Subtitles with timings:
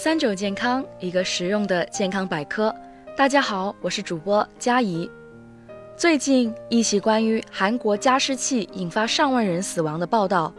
[0.00, 2.72] 三九健康，一个实用的健康百科。
[3.16, 5.10] 大家好，我是主播佳怡。
[5.96, 10.54] 最近一起关于韩国加湿器引发上万人死亡的报道，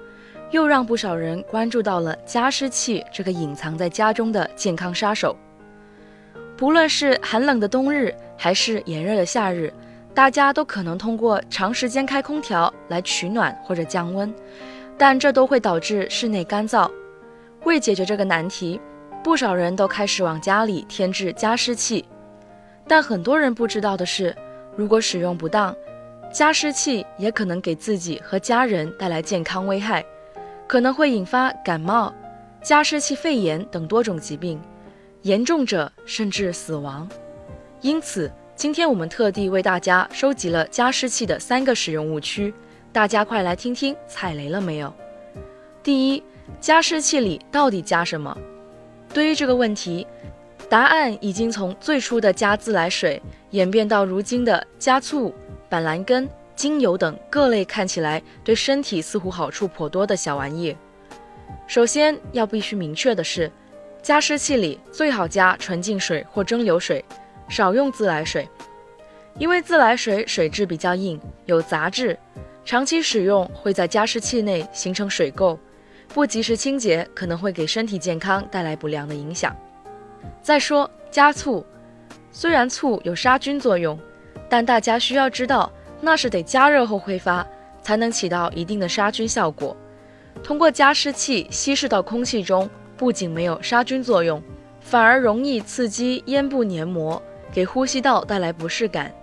[0.52, 5.34] 又让不少人关注到了加湿器这个隐藏在家中的健康杀手。
[6.58, 9.74] 不论是寒冷的冬日，还是炎热的夏日，
[10.14, 14.36] 大家都可能通过长时间开空调来取暖或者降温，
[14.98, 16.92] 但这都会导致室内干燥。
[17.64, 18.80] 为解决这个难题，
[19.24, 22.06] 不少人都开始往家里添置加湿器。
[22.88, 24.36] 但很多人不知道的是，
[24.76, 25.76] 如果使用不当，
[26.34, 30.04] 加湿器也可能给自己和家人带来健康危害，
[30.68, 32.14] 可能会引发感冒、
[32.62, 34.60] 加湿器肺炎等多种疾病，
[35.22, 37.08] 严重者甚至死亡。
[37.82, 42.54] 因此，今天我们特地为大家收集了加湿器的三个使用误区，
[42.92, 44.94] 大家快来听听踩雷了没有？
[45.84, 46.24] 第一。
[46.60, 48.36] 加湿器里到底加什么？
[49.14, 50.06] 对于这个问题，
[50.70, 55.34] 答案已经从最初的加自来水演变到如今的加醋、
[55.68, 60.76] 板蓝根、精油等各类看起来对身体似乎好处颇多的小玩意。
[61.66, 63.52] 首先要必须明确的是，
[64.02, 67.04] 加湿器里最好加纯净水或蒸馏水，
[67.48, 68.48] 少用自来水，
[69.38, 72.18] 因为自来水水质比较硬，有杂质，
[72.64, 75.58] 长期使用会在加湿器内形成水垢。
[76.14, 79.56] 不及时清洁可能会给身体健康带来不良的影响。
[80.42, 81.66] 再说加醋，
[82.32, 83.98] 虽然醋有杀菌作用，
[84.50, 85.72] 但大家需要知道，
[86.02, 87.46] 那是得加热后挥发
[87.82, 89.76] 才能起到一定的杀菌效果。
[90.44, 94.42] 通过加湿器稀释到空气中，不仅没有杀菌作用，
[94.82, 97.22] 反而容易刺激咽部黏膜，
[97.52, 99.14] 给呼吸道带来不适感。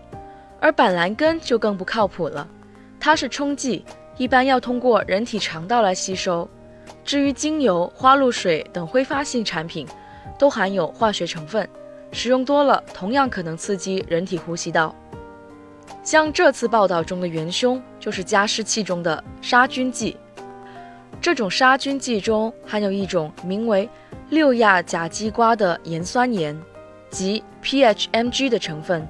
[0.60, 2.46] 而板蓝根就更不靠谱了，
[3.00, 3.84] 它是冲剂，
[4.16, 6.48] 一般要通过人体肠道来吸收。
[7.04, 9.86] 至于精油、花露水等挥发性产品，
[10.38, 11.68] 都含有化学成分，
[12.10, 14.94] 使用多了同样可能刺激人体呼吸道。
[16.02, 20.16] 像这次报道中的元凶就是加湿器中的杀菌剂，
[21.20, 23.88] 这种杀菌剂中含有一种名为
[24.30, 26.60] 六亚甲基瓜的盐酸盐，
[27.10, 29.06] 即 PHMG 的成分。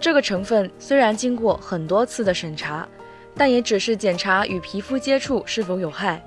[0.00, 2.88] 这个成分虽然经过很多次的审查，
[3.36, 6.22] 但也只是检查与皮肤接触是否有害。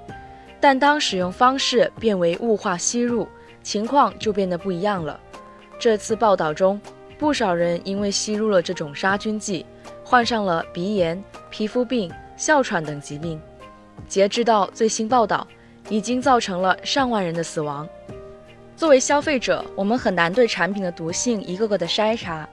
[0.63, 3.27] 但当使用方式变为雾化吸入，
[3.61, 5.19] 情况就变得不一样了。
[5.77, 6.79] 这次报道中，
[7.19, 9.65] 不少人因为吸入了这种杀菌剂，
[10.05, 13.37] 患上了鼻炎、皮肤病、哮喘等疾病。
[14.07, 15.45] 截至到最新报道，
[15.89, 17.85] 已经造成了上万人的死亡。
[18.77, 22.47] 作为消费者，我们很难对产品的毒性一个个的筛查，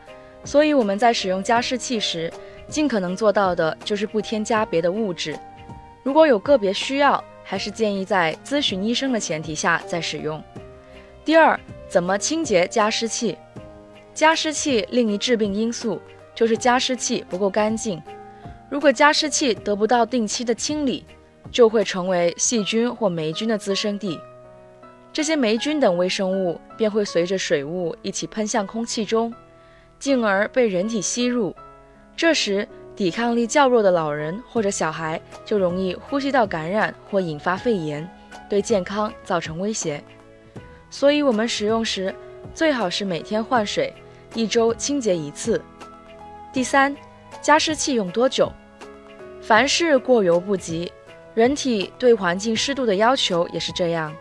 [0.44, 2.28] 所以我们在使用加湿器时，
[2.66, 5.38] 尽可能做到的就是不添加别的物质。
[6.03, 10.42] 如果有个别需要，还是建议在咨询医生的前提下再使用。
[11.24, 11.58] 第二，
[11.88, 13.36] 怎么清洁加湿器？
[14.14, 16.00] 加湿器另一致病因素
[16.34, 18.02] 就是加湿器不够干净。
[18.68, 21.04] 如果加湿器得不到定期的清理，
[21.50, 24.20] 就会成为细菌或霉菌的滋生地。
[25.12, 29.34] 这些霉菌等微生物便会随着水雾一起喷向空气中，
[29.98, 31.54] 进而被人体吸入。
[32.16, 32.68] 这时，
[33.00, 38.06] 抵抗力较弱的老人或者小孩就容易呼吸道感染或引发肺炎，
[38.47, 40.05] 对健康造成威胁。
[40.91, 42.15] 所以，我们使用时
[42.53, 43.91] 最好是每天换水，
[44.34, 45.62] 一周清洁一次。
[46.53, 46.94] 第三，
[47.41, 48.53] 加湿器用多久？
[49.41, 50.93] 凡事过犹不及，
[51.32, 54.15] 人体对环境湿度的要求也是这样，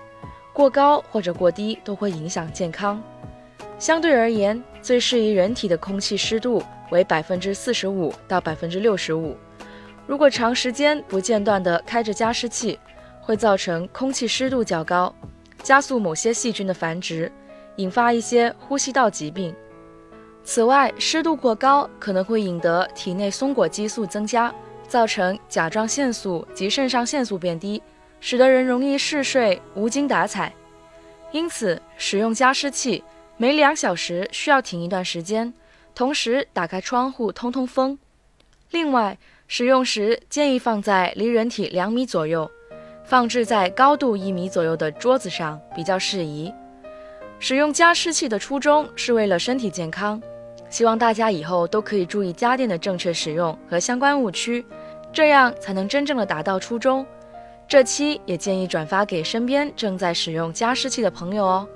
[0.53, 3.03] 过高或者过低都会影响健康。
[3.77, 6.63] 相对而言，最适宜人体的空气湿度。
[6.89, 9.35] 为百分之四十五到百分之六十五。
[10.07, 12.79] 如果长时间不间断地开着加湿器，
[13.21, 15.13] 会造成空气湿度较高，
[15.61, 17.31] 加速某些细菌的繁殖，
[17.75, 19.55] 引发一些呼吸道疾病。
[20.43, 24.51] 此外，湿度过高可能会引得体内松果激素增加，
[24.87, 27.83] 造成甲状腺素及肾上腺素变低，
[28.19, 30.51] 使得人容易嗜睡、无精打采。
[31.31, 33.03] 因此，使用加湿器
[33.37, 35.53] 每两小时需要停一段时间。
[35.93, 37.97] 同时打开窗户通通风。
[38.71, 42.49] 另外，使用时建议放在离人体两米左右，
[43.03, 46.53] 放置在高度一米左右的桌子上比较适宜。
[47.39, 50.21] 使用加湿器的初衷是为了身体健康，
[50.69, 54.63] 希望大家以后都可以注意家电的正确使用和相关误区，
[55.11, 57.05] 这样才能真正的达到初衷。
[57.67, 61.67] 这期也建议转发给身边正在使用加湿器的朋友哦。